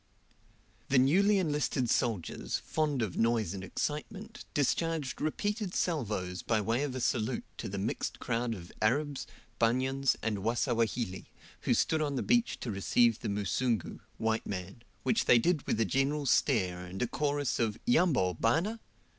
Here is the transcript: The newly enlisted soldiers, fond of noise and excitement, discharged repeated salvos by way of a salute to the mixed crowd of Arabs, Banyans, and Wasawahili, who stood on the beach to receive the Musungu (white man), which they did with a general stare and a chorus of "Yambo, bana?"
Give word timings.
The 0.89 0.97
newly 0.97 1.37
enlisted 1.37 1.87
soldiers, 1.87 2.57
fond 2.57 3.03
of 3.03 3.17
noise 3.17 3.53
and 3.53 3.63
excitement, 3.63 4.45
discharged 4.55 5.21
repeated 5.21 5.75
salvos 5.75 6.41
by 6.41 6.59
way 6.59 6.81
of 6.81 6.95
a 6.95 6.99
salute 6.99 7.43
to 7.57 7.69
the 7.69 7.77
mixed 7.77 8.17
crowd 8.19 8.55
of 8.55 8.71
Arabs, 8.81 9.27
Banyans, 9.59 10.15
and 10.23 10.39
Wasawahili, 10.39 11.25
who 11.59 11.75
stood 11.75 12.01
on 12.01 12.15
the 12.15 12.23
beach 12.23 12.59
to 12.61 12.71
receive 12.71 13.19
the 13.19 13.29
Musungu 13.29 13.99
(white 14.17 14.47
man), 14.47 14.81
which 15.03 15.25
they 15.25 15.37
did 15.37 15.67
with 15.67 15.79
a 15.79 15.85
general 15.85 16.25
stare 16.25 16.83
and 16.83 16.99
a 17.03 17.07
chorus 17.07 17.59
of 17.59 17.77
"Yambo, 17.85 18.33
bana?" 18.33 18.79